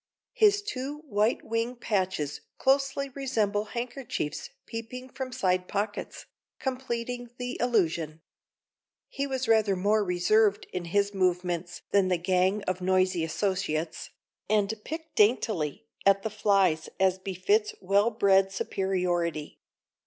His 0.33 0.63
two 0.63 1.01
white 1.07 1.43
wing 1.43 1.75
patches 1.75 2.41
closely 2.57 3.09
resemble 3.09 3.65
handkerchiefs 3.65 4.49
peeping 4.65 5.09
from 5.09 5.31
side 5.31 5.67
pockets, 5.67 6.25
completing 6.57 7.29
the 7.37 7.55
illusion. 7.59 8.23
He 9.09 9.27
was 9.27 9.47
rather 9.47 9.75
more 9.75 10.03
reserved 10.03 10.65
in 10.73 10.85
his 10.85 11.13
movements 11.13 11.83
than 11.91 12.07
the 12.07 12.17
gang 12.17 12.63
of 12.63 12.81
noisy 12.81 13.23
associates, 13.23 14.09
and 14.49 14.73
picked 14.83 15.17
daintily 15.17 15.85
at 16.03 16.23
the 16.23 16.31
flies 16.31 16.89
as 16.99 17.19
befits 17.19 17.75
well 17.79 18.09
bred 18.09 18.51
superiority. 18.51 19.59